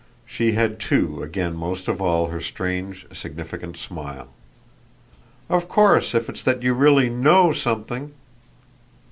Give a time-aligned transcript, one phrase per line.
[0.25, 4.29] She had too again most of all her strange significant smile.
[5.47, 8.11] "Of course if it's that you really KNOW something